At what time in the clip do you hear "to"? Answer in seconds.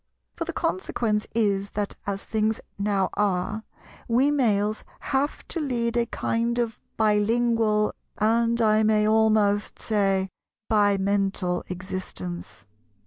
5.49-5.59